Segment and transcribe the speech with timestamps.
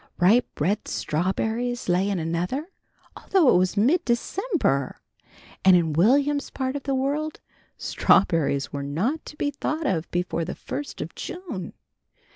[0.17, 2.69] Ripe red strawberries lay in another,
[3.15, 4.99] although it was mid December,
[5.63, 7.39] and in Will'm's part of the world
[7.77, 11.73] strawberries were not to be thought of before the first of June.